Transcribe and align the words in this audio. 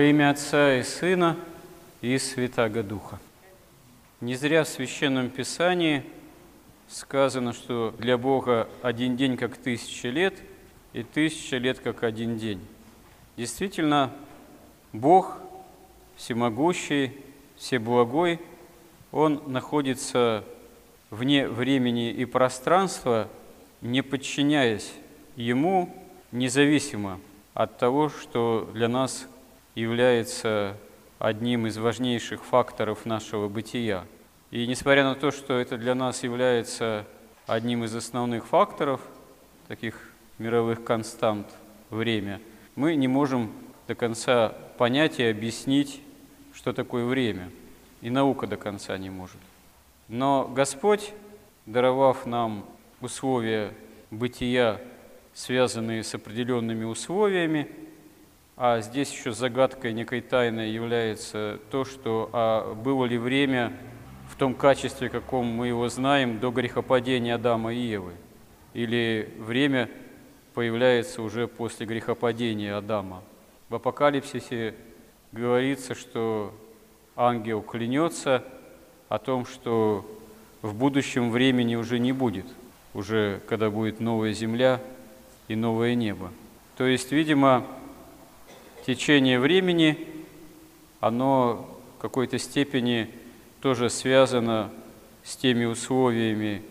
Во 0.00 0.04
имя 0.04 0.30
Отца 0.30 0.78
и 0.78 0.82
Сына 0.82 1.36
и 2.00 2.16
Святаго 2.16 2.82
Духа. 2.82 3.18
Не 4.22 4.34
зря 4.34 4.64
в 4.64 4.68
Священном 4.68 5.28
Писании 5.28 6.04
сказано, 6.88 7.52
что 7.52 7.94
для 7.98 8.16
Бога 8.16 8.66
один 8.80 9.18
день 9.18 9.36
как 9.36 9.58
тысяча 9.58 10.08
лет, 10.08 10.32
и 10.94 11.02
тысяча 11.02 11.58
лет 11.58 11.80
как 11.80 12.02
один 12.02 12.38
день. 12.38 12.62
Действительно, 13.36 14.10
Бог 14.94 15.36
всемогущий, 16.16 17.12
всеблагой, 17.58 18.40
Он 19.12 19.42
находится 19.48 20.44
вне 21.10 21.46
времени 21.46 22.10
и 22.10 22.24
пространства, 22.24 23.28
не 23.82 24.00
подчиняясь 24.00 24.94
Ему, 25.36 25.94
независимо 26.32 27.20
от 27.52 27.76
того, 27.76 28.08
что 28.08 28.70
для 28.72 28.88
нас 28.88 29.28
является 29.80 30.76
одним 31.18 31.66
из 31.66 31.78
важнейших 31.78 32.44
факторов 32.44 33.06
нашего 33.06 33.48
бытия. 33.48 34.04
И 34.50 34.66
несмотря 34.66 35.04
на 35.04 35.14
то, 35.14 35.30
что 35.30 35.58
это 35.58 35.78
для 35.78 35.94
нас 35.94 36.22
является 36.22 37.06
одним 37.46 37.84
из 37.84 37.94
основных 37.94 38.46
факторов, 38.46 39.00
таких 39.68 40.10
мировых 40.38 40.82
констант, 40.84 41.46
время, 41.90 42.40
мы 42.74 42.94
не 42.94 43.08
можем 43.08 43.52
до 43.86 43.94
конца 43.94 44.50
понять 44.78 45.18
и 45.18 45.24
объяснить, 45.24 46.00
что 46.52 46.72
такое 46.72 47.04
время. 47.04 47.50
И 48.00 48.10
наука 48.10 48.46
до 48.46 48.56
конца 48.56 48.96
не 48.96 49.10
может. 49.10 49.38
Но 50.08 50.50
Господь, 50.52 51.12
даровав 51.66 52.26
нам 52.26 52.64
условия 53.00 53.72
бытия, 54.10 54.80
связанные 55.34 56.02
с 56.02 56.14
определенными 56.14 56.84
условиями, 56.84 57.70
а 58.62 58.82
здесь 58.82 59.10
еще 59.10 59.32
загадкой 59.32 59.94
некой 59.94 60.20
тайной 60.20 60.70
является 60.70 61.58
то, 61.70 61.86
что 61.86 62.28
а 62.34 62.74
было 62.74 63.06
ли 63.06 63.16
время 63.16 63.72
в 64.28 64.36
том 64.36 64.54
качестве, 64.54 65.08
каком 65.08 65.46
мы 65.46 65.68
его 65.68 65.88
знаем, 65.88 66.40
до 66.40 66.50
грехопадения 66.50 67.36
Адама 67.36 67.72
и 67.72 67.78
Евы, 67.78 68.12
или 68.74 69.32
время 69.38 69.88
появляется 70.52 71.22
уже 71.22 71.48
после 71.48 71.86
грехопадения 71.86 72.76
Адама. 72.76 73.22
В 73.70 73.76
Апокалипсисе 73.76 74.74
говорится, 75.32 75.94
что 75.94 76.52
ангел 77.16 77.62
клянется 77.62 78.44
о 79.08 79.18
том, 79.18 79.46
что 79.46 80.04
в 80.60 80.74
будущем 80.74 81.30
времени 81.30 81.76
уже 81.76 81.98
не 81.98 82.12
будет, 82.12 82.46
уже 82.92 83.40
когда 83.48 83.70
будет 83.70 84.00
новая 84.00 84.34
земля 84.34 84.82
и 85.48 85.56
новое 85.56 85.94
небо. 85.94 86.30
То 86.76 86.84
есть, 86.84 87.10
видимо, 87.10 87.66
течение 88.94 89.38
времени, 89.38 90.08
оно 90.98 91.78
в 91.96 92.02
какой-то 92.02 92.38
степени 92.38 93.08
тоже 93.60 93.88
связано 93.88 94.70
с 95.22 95.36
теми 95.36 95.64
условиями 95.64 96.62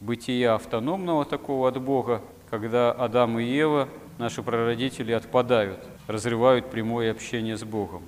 бытия 0.00 0.54
автономного 0.54 1.26
такого 1.26 1.68
от 1.68 1.78
Бога, 1.82 2.22
когда 2.48 2.92
Адам 2.92 3.38
и 3.38 3.44
Ева, 3.44 3.90
наши 4.16 4.42
прародители, 4.42 5.12
отпадают, 5.12 5.84
разрывают 6.06 6.70
прямое 6.70 7.10
общение 7.10 7.58
с 7.58 7.64
Богом. 7.64 8.02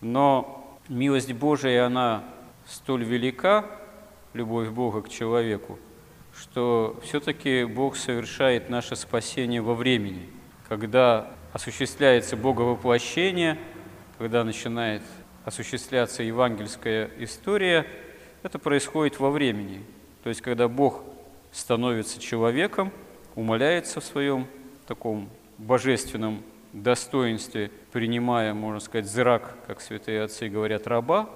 Но 0.00 0.66
милость 0.88 1.34
Божия, 1.34 1.84
она 1.84 2.24
столь 2.66 3.04
велика, 3.04 3.66
любовь 4.32 4.70
Бога 4.70 5.02
к 5.02 5.10
человеку, 5.10 5.78
что 6.34 6.98
все-таки 7.02 7.64
Бог 7.64 7.96
совершает 7.96 8.70
наше 8.70 8.96
спасение 8.96 9.60
во 9.60 9.74
времени, 9.74 10.30
когда 10.66 11.30
осуществляется 11.56 12.36
Боговоплощение, 12.36 13.58
когда 14.18 14.44
начинает 14.44 15.00
осуществляться 15.46 16.22
евангельская 16.22 17.08
история, 17.16 17.86
это 18.42 18.58
происходит 18.58 19.18
во 19.18 19.30
времени. 19.30 19.82
То 20.22 20.28
есть, 20.28 20.42
когда 20.42 20.68
Бог 20.68 21.02
становится 21.52 22.20
человеком, 22.20 22.92
умоляется 23.34 24.02
в 24.02 24.04
своем 24.04 24.46
таком 24.86 25.30
божественном 25.56 26.42
достоинстве, 26.74 27.70
принимая, 27.90 28.52
можно 28.52 28.80
сказать, 28.80 29.06
зрак, 29.06 29.54
как 29.66 29.80
святые 29.80 30.24
отцы 30.24 30.50
говорят, 30.50 30.86
раба, 30.86 31.30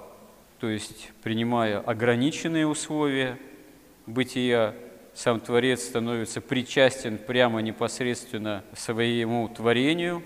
то 0.59 0.69
есть 0.69 1.09
принимая 1.23 1.79
ограниченные 1.79 2.67
условия 2.67 3.39
бытия, 4.05 4.75
сам 5.13 5.39
Творец 5.39 5.83
становится 5.83 6.41
причастен 6.41 7.17
прямо 7.17 7.61
непосредственно 7.61 8.63
своему 8.75 9.49
творению, 9.49 10.23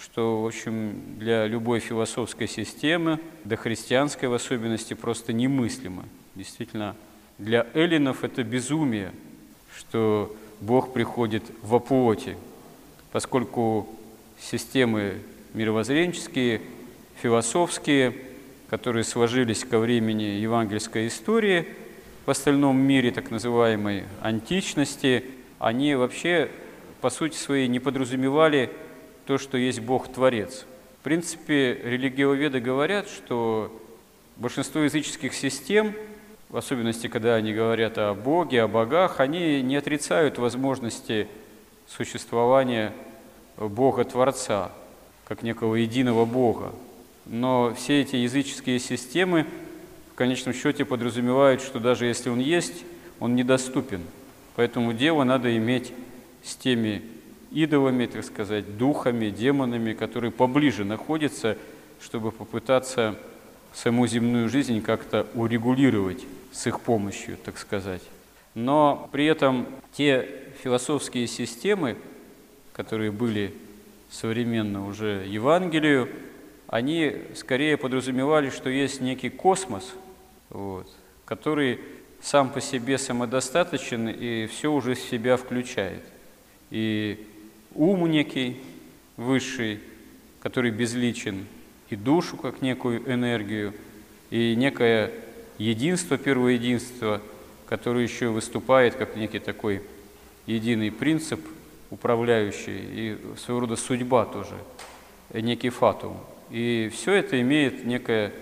что, 0.00 0.42
в 0.42 0.46
общем, 0.46 1.18
для 1.18 1.46
любой 1.46 1.78
философской 1.78 2.48
системы, 2.48 3.20
до 3.44 3.56
христианской 3.56 4.28
в 4.28 4.34
особенности, 4.34 4.94
просто 4.94 5.32
немыслимо. 5.32 6.04
Действительно, 6.34 6.96
для 7.38 7.66
эллинов 7.74 8.24
это 8.24 8.42
безумие, 8.42 9.12
что 9.76 10.34
Бог 10.60 10.92
приходит 10.92 11.44
во 11.62 11.78
плоти, 11.78 12.36
поскольку 13.12 13.88
системы 14.38 15.20
мировоззренческие, 15.52 16.60
философские, 17.22 18.14
которые 18.68 19.04
сложились 19.04 19.64
ко 19.64 19.78
времени 19.78 20.24
евангельской 20.24 21.06
истории– 21.06 21.68
в 22.26 22.30
остальном 22.30 22.80
мире, 22.80 23.10
так 23.10 23.30
называемой 23.30 24.04
античности, 24.22 25.24
они 25.58 25.94
вообще, 25.94 26.50
по 27.00 27.10
сути 27.10 27.36
своей, 27.36 27.68
не 27.68 27.80
подразумевали 27.80 28.70
то, 29.26 29.38
что 29.38 29.58
есть 29.58 29.80
Бог-творец. 29.80 30.66
В 31.00 31.04
принципе, 31.04 31.74
религиоведы 31.84 32.60
говорят, 32.60 33.08
что 33.08 33.70
большинство 34.36 34.80
языческих 34.80 35.34
систем, 35.34 35.94
в 36.48 36.56
особенности, 36.56 37.08
когда 37.08 37.34
они 37.34 37.52
говорят 37.52 37.98
о 37.98 38.14
Боге, 38.14 38.62
о 38.62 38.68
богах, 38.68 39.20
они 39.20 39.60
не 39.60 39.76
отрицают 39.76 40.38
возможности 40.38 41.28
существования 41.86 42.92
Бога-творца, 43.58 44.72
как 45.26 45.42
некого 45.42 45.74
единого 45.74 46.24
Бога. 46.24 46.72
Но 47.26 47.74
все 47.74 48.00
эти 48.00 48.16
языческие 48.16 48.78
системы 48.78 49.46
в 50.14 50.16
конечном 50.16 50.54
счете 50.54 50.84
подразумевают, 50.84 51.60
что 51.60 51.80
даже 51.80 52.06
если 52.06 52.30
он 52.30 52.38
есть, 52.38 52.84
он 53.18 53.34
недоступен. 53.34 54.00
Поэтому 54.54 54.92
дело 54.92 55.24
надо 55.24 55.56
иметь 55.56 55.92
с 56.44 56.54
теми 56.54 57.02
идолами, 57.50 58.06
так 58.06 58.24
сказать, 58.24 58.78
духами, 58.78 59.30
демонами, 59.30 59.92
которые 59.92 60.30
поближе 60.30 60.84
находятся, 60.84 61.58
чтобы 62.00 62.30
попытаться 62.30 63.16
саму 63.72 64.06
земную 64.06 64.48
жизнь 64.48 64.82
как-то 64.82 65.26
урегулировать 65.34 66.24
с 66.52 66.68
их 66.68 66.78
помощью, 66.78 67.36
так 67.44 67.58
сказать. 67.58 68.02
Но 68.54 69.08
при 69.10 69.26
этом 69.26 69.66
те 69.96 70.28
философские 70.62 71.26
системы, 71.26 71.96
которые 72.72 73.10
были 73.10 73.52
современно 74.10 74.86
уже 74.86 75.26
Евангелию, 75.26 76.08
они 76.68 77.16
скорее 77.34 77.76
подразумевали, 77.76 78.50
что 78.50 78.70
есть 78.70 79.00
некий 79.00 79.28
космос– 79.28 79.92
вот, 80.54 80.88
который 81.24 81.80
сам 82.22 82.48
по 82.48 82.60
себе 82.60 82.96
самодостаточен 82.96 84.08
и 84.08 84.46
все 84.46 84.72
уже 84.72 84.94
в 84.94 85.00
себя 85.00 85.36
включает. 85.36 86.02
И 86.70 87.26
ум 87.74 88.10
некий 88.10 88.56
высший, 89.16 89.80
который 90.40 90.70
безличен, 90.70 91.46
и 91.90 91.96
душу 91.96 92.36
как 92.36 92.62
некую 92.62 93.02
энергию, 93.12 93.74
и 94.30 94.54
некое 94.56 95.12
единство, 95.58 96.16
первое 96.16 96.52
единство, 96.52 97.20
которое 97.66 98.04
еще 98.04 98.28
выступает 98.28 98.94
как 98.94 99.16
некий 99.16 99.40
такой 99.40 99.82
единый 100.46 100.90
принцип, 100.90 101.40
управляющий, 101.90 102.78
и 102.78 103.18
своего 103.38 103.60
рода 103.60 103.76
судьба 103.76 104.24
тоже, 104.24 104.56
некий 105.32 105.70
фатум. 105.70 106.16
И 106.50 106.90
все 106.92 107.12
это 107.12 107.40
имеет 107.40 107.84
некое 107.84 108.32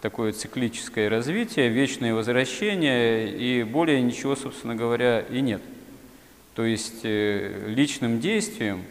такое 0.00 0.32
циклическое 0.32 1.08
развитие, 1.08 1.68
вечное 1.68 2.14
возвращение, 2.14 3.36
и 3.36 3.62
более 3.64 4.00
ничего, 4.00 4.36
собственно 4.36 4.74
говоря, 4.74 5.20
и 5.20 5.40
нет. 5.40 5.62
То 6.54 6.64
есть 6.64 7.00
э, 7.04 7.64
личным 7.68 8.20
действием, 8.20 8.82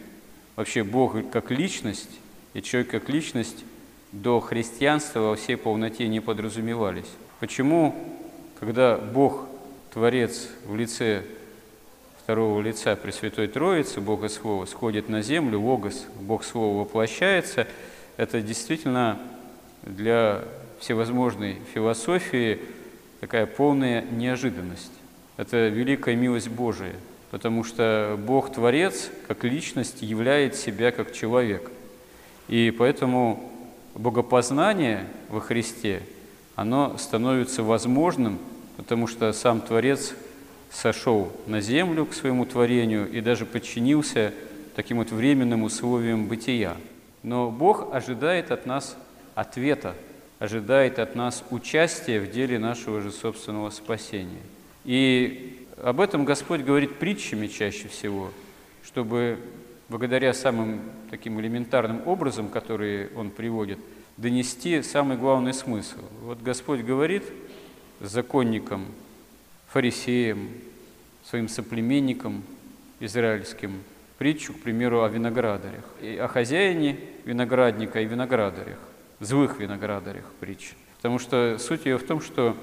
вообще 0.55 0.83
Бог 0.83 1.15
как 1.31 1.51
личность 1.51 2.09
и 2.53 2.61
человек 2.61 2.89
как 2.89 3.09
личность 3.09 3.63
до 4.11 4.39
христианства 4.39 5.19
во 5.19 5.35
всей 5.35 5.57
полноте 5.57 6.07
не 6.07 6.19
подразумевались. 6.19 7.09
Почему, 7.39 7.95
когда 8.59 8.97
Бог, 8.97 9.47
Творец 9.93 10.49
в 10.65 10.75
лице 10.75 11.23
второго 12.23 12.61
лица 12.61 12.95
Пресвятой 12.95 13.47
Троицы, 13.47 14.01
Бога 14.01 14.27
Слова, 14.29 14.65
сходит 14.65 15.07
на 15.07 15.21
землю, 15.21 15.61
Логос, 15.61 16.05
Бог 16.19 16.43
Слова 16.43 16.79
воплощается, 16.81 17.67
это 18.17 18.41
действительно 18.41 19.19
для 19.83 20.43
всевозможной 20.79 21.57
философии 21.73 22.59
такая 23.19 23.45
полная 23.45 24.01
неожиданность. 24.01 24.91
Это 25.37 25.67
великая 25.67 26.15
милость 26.15 26.49
Божия, 26.49 26.95
потому 27.31 27.63
что 27.63 28.17
Бог-творец, 28.25 29.09
как 29.27 29.43
личность, 29.43 30.01
являет 30.01 30.55
себя 30.55 30.91
как 30.91 31.13
человек. 31.13 31.71
И 32.47 32.73
поэтому 32.77 33.51
богопознание 33.95 35.05
во 35.29 35.41
Христе, 35.41 36.01
оно 36.55 36.97
становится 36.97 37.63
возможным, 37.63 38.39
потому 38.77 39.07
что 39.07 39.31
сам 39.33 39.61
Творец 39.61 40.13
сошел 40.71 41.31
на 41.45 41.61
землю 41.61 42.05
к 42.05 42.13
своему 42.13 42.45
творению 42.45 43.09
и 43.11 43.21
даже 43.21 43.45
подчинился 43.45 44.33
таким 44.75 44.97
вот 44.97 45.11
временным 45.11 45.63
условиям 45.63 46.27
бытия. 46.27 46.77
Но 47.23 47.49
Бог 47.49 47.93
ожидает 47.93 48.51
от 48.51 48.65
нас 48.65 48.95
ответа, 49.35 49.95
ожидает 50.39 50.99
от 50.99 51.15
нас 51.15 51.43
участия 51.49 52.19
в 52.19 52.31
деле 52.31 52.59
нашего 52.59 53.01
же 53.01 53.11
собственного 53.11 53.69
спасения. 53.69 54.41
И 54.85 55.65
об 55.81 55.99
этом 55.99 56.25
Господь 56.25 56.61
говорит 56.61 56.95
притчами 56.99 57.47
чаще 57.47 57.87
всего, 57.87 58.31
чтобы 58.83 59.37
благодаря 59.89 60.33
самым 60.33 60.81
таким 61.09 61.39
элементарным 61.39 62.07
образом, 62.07 62.49
которые 62.49 63.09
Он 63.15 63.31
приводит, 63.31 63.79
донести 64.17 64.81
самый 64.81 65.17
главный 65.17 65.53
смысл. 65.53 65.99
Вот 66.21 66.41
Господь 66.41 66.81
говорит 66.81 67.23
законникам, 67.99 68.85
фарисеям, 69.67 70.49
своим 71.23 71.49
соплеменникам 71.49 72.43
израильским 72.99 73.83
притчу, 74.17 74.53
к 74.53 74.61
примеру, 74.61 75.03
о 75.03 75.09
виноградарях, 75.09 75.83
и 76.01 76.17
о 76.17 76.27
хозяине 76.27 76.97
виноградника 77.25 78.01
и 78.01 78.05
виноградарях, 78.05 78.79
злых 79.19 79.59
виноградарях 79.59 80.25
притч. 80.39 80.75
Потому 80.97 81.19
что 81.19 81.57
суть 81.59 81.85
ее 81.85 81.97
в 81.97 82.05
том, 82.05 82.21
что 82.21 82.55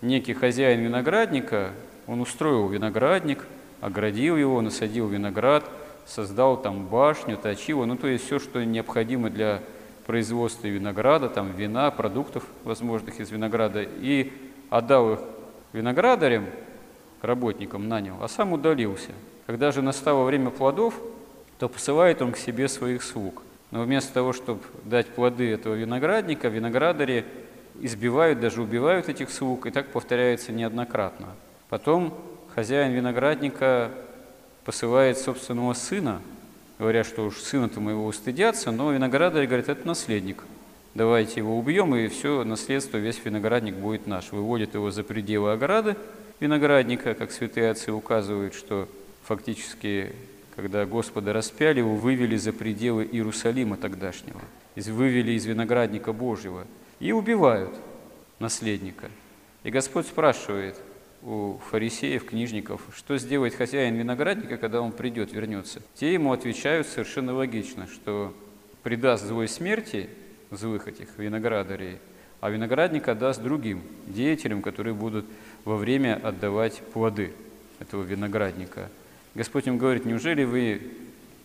некий 0.00 0.34
хозяин 0.34 0.80
виноградника, 0.80 1.70
он 2.06 2.20
устроил 2.20 2.68
виноградник, 2.68 3.46
оградил 3.80 4.36
его, 4.36 4.60
насадил 4.60 5.08
виноград, 5.08 5.64
создал 6.06 6.60
там 6.60 6.86
башню, 6.86 7.36
точило, 7.36 7.84
ну 7.84 7.96
то 7.96 8.06
есть 8.08 8.26
все, 8.26 8.38
что 8.38 8.64
необходимо 8.64 9.30
для 9.30 9.60
производства 10.06 10.66
винограда, 10.66 11.28
там 11.28 11.52
вина, 11.52 11.90
продуктов 11.90 12.44
возможных 12.64 13.20
из 13.20 13.30
винограда, 13.30 13.82
и 13.82 14.32
отдал 14.70 15.14
их 15.14 15.20
виноградарям, 15.72 16.46
работникам 17.20 17.88
нанял, 17.88 18.16
а 18.20 18.28
сам 18.28 18.52
удалился. 18.52 19.12
Когда 19.46 19.70
же 19.70 19.82
настало 19.82 20.24
время 20.24 20.50
плодов, 20.50 20.94
то 21.58 21.68
посылает 21.68 22.22
он 22.22 22.32
к 22.32 22.36
себе 22.36 22.68
своих 22.68 23.02
слуг. 23.02 23.42
Но 23.72 23.82
вместо 23.82 24.12
того, 24.12 24.32
чтобы 24.32 24.60
дать 24.84 25.08
плоды 25.08 25.50
этого 25.50 25.74
виноградника, 25.74 26.46
виноградари 26.48 27.24
избивают, 27.80 28.38
даже 28.38 28.62
убивают 28.62 29.08
этих 29.08 29.30
слуг, 29.30 29.66
и 29.66 29.70
так 29.70 29.88
повторяется 29.88 30.52
неоднократно. 30.52 31.30
Потом 31.68 32.16
хозяин 32.54 32.92
виноградника 32.92 33.90
посылает 34.64 35.18
собственного 35.18 35.72
сына, 35.72 36.20
говоря, 36.78 37.02
что 37.02 37.26
уж 37.26 37.38
сына-то 37.38 37.80
моего 37.80 38.06
устыдятся, 38.06 38.70
но 38.70 38.92
виноградарь 38.92 39.46
говорит, 39.46 39.68
это 39.68 39.86
наследник, 39.86 40.44
давайте 40.94 41.40
его 41.40 41.58
убьем, 41.58 41.96
и 41.96 42.08
все 42.08 42.44
наследство, 42.44 42.98
весь 42.98 43.24
виноградник 43.24 43.74
будет 43.74 44.06
наш. 44.06 44.32
Выводит 44.32 44.74
его 44.74 44.90
за 44.90 45.02
пределы 45.02 45.52
ограды 45.52 45.96
виноградника, 46.40 47.14
как 47.14 47.32
святые 47.32 47.70
отцы 47.70 47.92
указывают, 47.92 48.54
что 48.54 48.88
фактически, 49.24 50.12
когда 50.54 50.84
Господа 50.84 51.32
распяли, 51.32 51.78
его 51.78 51.94
вывели 51.94 52.36
за 52.36 52.52
пределы 52.52 53.08
Иерусалима 53.10 53.76
тогдашнего, 53.76 54.40
вывели 54.76 55.32
из 55.32 55.46
виноградника 55.46 56.12
Божьего 56.12 56.66
и 57.00 57.12
убивают 57.12 57.74
наследника. 58.38 59.10
И 59.64 59.70
Господь 59.70 60.06
спрашивает 60.06 60.76
у 61.22 61.58
фарисеев, 61.70 62.24
книжников, 62.26 62.82
что 62.94 63.16
сделает 63.16 63.54
хозяин 63.54 63.94
виноградника, 63.94 64.58
когда 64.58 64.80
он 64.80 64.92
придет, 64.92 65.32
вернется. 65.32 65.82
Те 65.94 66.12
ему 66.12 66.32
отвечают 66.32 66.86
совершенно 66.86 67.34
логично, 67.34 67.86
что 67.86 68.34
предаст 68.82 69.24
злой 69.24 69.48
смерти 69.48 70.10
злых 70.50 70.88
этих 70.88 71.16
виноградарей, 71.16 71.98
а 72.40 72.50
виноградник 72.50 73.08
отдаст 73.08 73.40
другим 73.40 73.82
деятелям, 74.06 74.60
которые 74.60 74.94
будут 74.94 75.24
во 75.64 75.76
время 75.76 76.20
отдавать 76.22 76.82
плоды 76.92 77.32
этого 77.78 78.02
виноградника– 78.02 78.90
Господь 79.34 79.66
им 79.66 79.78
говорит, 79.78 80.04
неужели 80.04 80.44
вы 80.44 80.82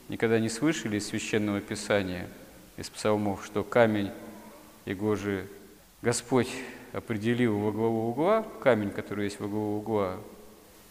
никогда 0.10 0.40
не 0.40 0.50
слышали 0.50 0.98
из 0.98 1.08
Священного 1.08 1.62
Писания, 1.62 2.28
из 2.76 2.90
псалмов, 2.90 3.46
что 3.46 3.64
камень 3.64 4.12
его 4.86 5.16
же 5.16 5.48
Господь 6.02 6.50
определил 6.92 7.58
во 7.58 7.72
главу 7.72 8.10
угла, 8.10 8.46
камень, 8.62 8.90
который 8.90 9.26
есть 9.26 9.40
во 9.40 9.48
главу 9.48 9.78
угла, 9.78 10.18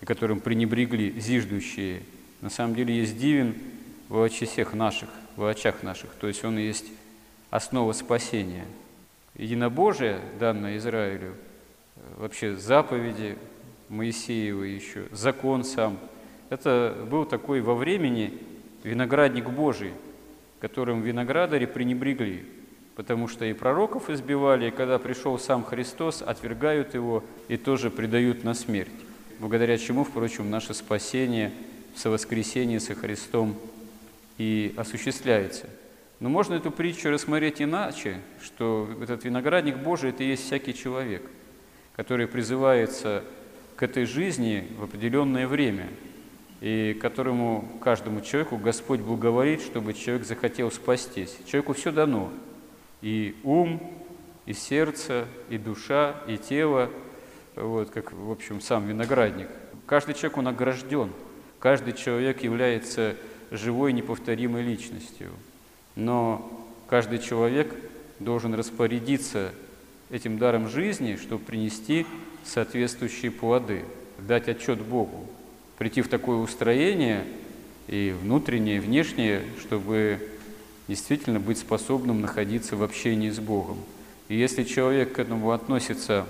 и 0.01 0.07
которым 0.07 0.41
пренебрегли 0.41 1.21
зиждущие, 1.21 2.03
на 2.41 2.49
самом 2.49 2.75
деле 2.75 2.97
есть 2.97 3.19
дивен 3.19 3.55
в 4.09 4.23
очах 4.23 4.73
наших, 4.73 5.11
в 5.37 5.45
очах 5.45 5.83
наших, 5.83 6.11
то 6.15 6.29
есть 6.29 6.45
он 6.45 6.57
есть 6.57 6.87
основа 7.51 7.93
спасения. 7.93 8.65
Единобожие, 9.35 10.21
данное 10.41 10.79
Израилю, 10.79 11.35
вообще 12.17 12.57
заповеди 12.57 13.37
Моисеева 13.91 14.63
еще, 14.63 15.09
закон 15.13 15.63
сам– 15.63 15.99
это 16.51 17.07
был 17.11 17.25
такой 17.25 17.61
во 17.61 17.75
времени 17.75 18.33
виноградник 18.83 19.49
Божий, 19.51 19.93
которым 20.61 21.03
виноградари 21.03 21.67
пренебрегли, 21.67 22.45
потому 22.95 23.29
что 23.29 23.45
и 23.45 23.53
пророков 23.53 24.09
избивали, 24.11 24.69
и 24.69 24.71
когда 24.71 24.99
пришел 24.99 25.39
сам 25.39 25.65
Христос, 25.65 26.23
отвергают 26.23 26.95
его 26.95 27.25
и 27.49 27.57
тоже 27.57 27.91
предают 27.91 28.45
на 28.45 28.55
смерть, 28.55 28.91
благодаря 29.39 29.77
чему, 29.77 30.05
впрочем, 30.05 30.51
наше 30.51 30.73
спасение 30.73 31.53
в 31.95 31.99
совоскресении 31.99 32.79
со 32.79 32.95
Христом 32.95 33.57
и 34.39 34.73
осуществляется. 34.77 35.67
Но 36.21 36.29
можно 36.31 36.55
эту 36.55 36.71
притчу 36.71 37.11
рассмотреть 37.11 37.61
иначе, 37.61 38.21
что 38.43 38.89
этот 39.03 39.25
виноградник 39.25 39.77
Божий– 39.77 40.11
это 40.11 40.23
и 40.25 40.29
есть 40.29 40.45
всякий 40.45 40.73
человек, 40.73 41.23
который 41.95 42.27
призывается 42.27 43.23
к 43.77 43.83
этой 43.83 44.07
жизни 44.07 44.69
в 44.79 44.85
определенное 44.85 45.49
время– 45.49 45.89
и 46.61 46.95
которому 47.01 47.69
каждому 47.83 48.21
человеку 48.21 48.57
Господь 48.57 49.01
благоволит, 49.01 49.61
чтобы 49.61 49.93
человек 49.93 50.27
захотел 50.27 50.71
спастись. 50.71 51.37
Человеку 51.47 51.75
все 51.75 51.93
дано. 51.93 52.31
И 53.03 53.37
ум, 53.45 53.81
и 54.47 54.53
сердце, 54.53 55.27
и 55.51 55.59
душа, 55.59 56.17
и 56.27 56.39
тело, 56.39 56.91
вот, 57.57 57.91
как, 57.91 58.13
в 58.13 58.31
общем, 58.31 58.61
сам 58.61 58.87
виноградник. 58.87 59.49
Каждый 59.87 60.15
человек, 60.15 60.39
он 60.39 60.49
огражден. 60.49 61.13
Каждый 61.59 61.93
человек 61.93 62.43
является 62.43 63.17
живой, 63.51 63.93
неповторимой 63.93 64.63
личностью. 64.63 65.31
Но 65.95 66.67
каждый 66.89 67.19
человек 67.19 67.75
должен 68.19 68.55
распорядиться 68.55 69.53
этим 70.11 70.39
даром 70.39 70.69
жизни, 70.69 71.17
чтобы 71.17 71.45
принести 71.45 72.07
соответствующие 72.45 73.31
плоды, 73.31 73.85
дать 74.19 74.49
отчет 74.49 74.81
Богу 74.81 75.27
прийти 75.79 76.03
в 76.03 76.09
такое 76.09 76.37
устроение 76.39 77.25
и 77.89 78.15
внутреннее, 78.23 78.77
и 78.77 78.81
внешнее, 78.81 79.43
чтобы 79.61 80.19
действительно 80.89 81.41
быть 81.41 81.59
способным 81.59 82.21
находиться 82.21 82.77
в 82.77 82.83
общении 82.83 83.31
с 83.31 83.39
Богом. 83.39 83.79
И 84.29 84.37
если 84.37 84.65
человек 84.65 85.15
к 85.15 85.19
этому 85.19 85.53
относится 85.53 86.27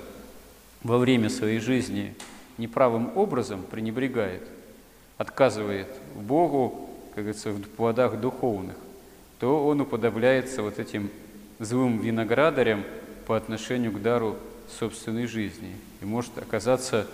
во 0.83 0.99
время 0.99 1.31
своей 1.31 1.59
жизни 1.59 2.15
неправым 2.59 3.17
образом, 3.17 3.63
пренебрегает, 3.63 4.43
отказывает 5.19 5.89
Богу, 6.15 6.91
как 7.15 7.25
говорится, 7.25 7.51
в 7.51 7.63
плодах 7.63 8.21
духовных, 8.21 8.77
то 9.39 9.67
он 9.67 9.81
уподобляется 9.81 10.63
вот 10.63 10.79
этим 10.79 11.11
злым 11.59 11.99
виноградарям 11.99 12.85
по 13.27 13.37
отношению 13.37 13.93
к 13.93 14.03
дару 14.03 14.37
собственной 14.79 15.27
жизни 15.27 15.75
и 16.01 16.05
может 16.05 16.37
оказаться 16.39 17.07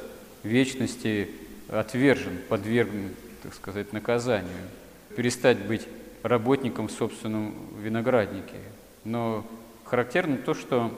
в 0.42 0.48
вечности 0.48 1.28
отвержен, 1.72 2.38
подвергнут, 2.48 3.12
так 3.42 3.54
сказать, 3.54 3.92
наказанию, 3.92 4.68
перестать 5.16 5.58
быть 5.66 5.88
работником 6.22 6.88
в 6.88 6.92
собственном 6.92 7.54
винограднике. 7.80 8.58
Но 9.04 9.46
характерно 9.84 10.36
то, 10.36 10.54
что 10.54 10.96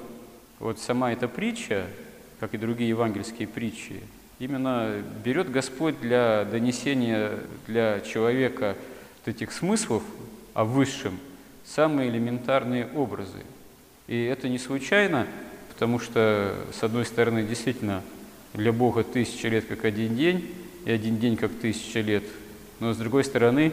вот 0.58 0.78
сама 0.78 1.12
эта 1.12 1.28
притча, 1.28 1.86
как 2.40 2.54
и 2.54 2.58
другие 2.58 2.90
евангельские 2.90 3.48
притчи, 3.48 4.02
именно 4.38 5.02
берет 5.24 5.50
Господь 5.50 6.00
для 6.00 6.44
донесения 6.44 7.38
для 7.66 8.00
человека 8.00 8.76
вот 9.24 9.34
этих 9.34 9.52
смыслов 9.52 10.02
о 10.52 10.64
высшем 10.64 11.18
самые 11.64 12.10
элементарные 12.10 12.88
образы. 12.94 13.38
И 14.06 14.24
это 14.24 14.48
не 14.48 14.58
случайно, 14.58 15.26
потому 15.72 15.98
что, 15.98 16.54
с 16.78 16.82
одной 16.82 17.06
стороны, 17.06 17.42
действительно, 17.42 18.02
для 18.52 18.72
Бога 18.72 19.02
тысяча 19.02 19.48
лет 19.48 19.64
как 19.64 19.84
один 19.84 20.14
день, 20.14 20.54
и 20.84 20.90
один 20.90 21.18
день 21.18 21.36
как 21.36 21.52
тысяча 21.52 22.00
лет. 22.00 22.24
Но 22.80 22.92
с 22.92 22.96
другой 22.96 23.24
стороны, 23.24 23.72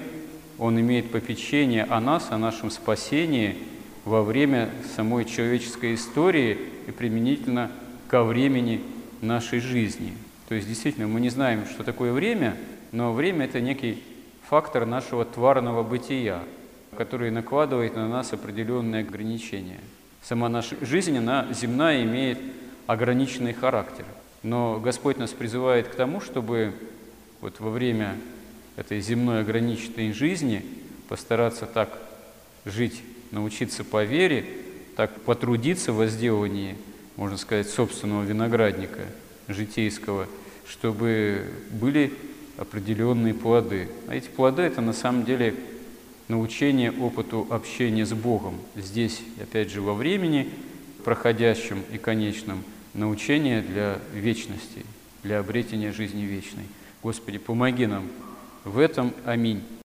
Он 0.58 0.80
имеет 0.80 1.12
попечение 1.12 1.84
о 1.84 2.00
нас, 2.00 2.32
о 2.32 2.38
нашем 2.38 2.72
спасении 2.72 3.58
во 4.06 4.24
время 4.24 4.70
самой 4.96 5.26
человеческой 5.26 5.96
истории 5.96 6.58
и 6.88 6.92
применительно 6.92 7.72
ко 8.08 8.24
времени 8.24 8.82
нашей 9.22 9.60
жизни. 9.60 10.14
То 10.50 10.56
есть 10.56 10.68
действительно 10.68 11.08
мы 11.08 11.22
не 11.22 11.30
знаем, 11.30 11.66
что 11.66 11.84
такое 11.84 12.12
время, 12.12 12.58
но 12.92 13.14
время– 13.14 13.46
это 13.48 13.62
некий 13.62 14.04
фактор 14.50 14.86
нашего 14.86 15.24
тварного 15.24 15.84
бытия, 15.84 16.42
который 16.98 17.32
накладывает 17.32 17.96
на 17.96 18.10
нас 18.10 18.34
определенные 18.34 19.02
ограничения. 19.02 19.80
Сама 20.22 20.50
наша 20.50 20.76
жизнь, 20.86 21.18
она 21.18 21.48
земная, 21.54 22.04
имеет 22.04 22.40
ограниченный 22.86 23.54
характер. 23.54 24.06
Но 24.44 24.80
Господь 24.80 25.18
нас 25.18 25.32
призывает 25.32 25.88
к 25.88 25.96
тому, 25.96 26.20
чтобы 26.20 26.74
вот 27.42 27.60
во 27.60 27.72
время 27.72 28.18
этой 28.76 29.02
земной 29.02 29.42
ограниченной 29.42 30.14
жизни 30.14 30.64
постараться 31.10 31.66
так 31.66 32.00
жить, 32.66 33.02
научиться 33.32 33.84
по 33.84 34.04
вере, 34.04 34.46
так 34.96 35.22
потрудиться 35.22 35.92
в 35.92 35.98
возделывании, 35.98 36.78
можно 37.16 37.38
сказать, 37.38 37.70
собственного 37.70 38.24
виноградника 38.24 39.02
житейского, 39.48 40.28
чтобы 40.68 41.48
были 41.72 42.14
определенные 42.58 43.34
плоды. 43.34 43.90
А 44.08 44.16
эти 44.16 44.30
плоды– 44.30 44.62
это 44.64 44.82
на 44.82 44.94
самом 44.94 45.26
деле 45.26 45.56
научение 46.28 46.92
опыту 46.92 47.48
общения 47.50 48.06
с 48.06 48.14
Богом. 48.14 48.60
Здесь, 48.76 49.22
опять 49.42 49.72
же, 49.72 49.82
во 49.82 49.94
времени, 49.94 50.50
проходящем 51.04 51.84
и 51.92 51.98
конечном, 51.98 52.64
научение 52.94 53.62
для 53.62 54.00
вечности, 54.14 54.86
для 55.24 55.40
обретения 55.40 55.92
жизни 55.92 56.22
вечной. 56.22 56.66
Господи, 57.04 57.40
помоги 57.40 57.88
нам 57.88 58.08
в 58.64 58.78
этом. 58.78 59.14
Аминь. 59.26 59.64